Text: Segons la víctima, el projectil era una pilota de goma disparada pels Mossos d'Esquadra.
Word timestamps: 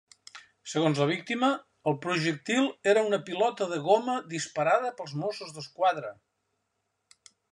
Segons 0.71 1.01
la 1.01 1.05
víctima, 1.09 1.49
el 1.91 1.97
projectil 2.05 2.69
era 2.95 3.03
una 3.11 3.21
pilota 3.29 3.69
de 3.75 3.79
goma 3.89 4.17
disparada 4.33 4.93
pels 5.01 5.15
Mossos 5.25 5.55
d'Esquadra. 5.59 6.13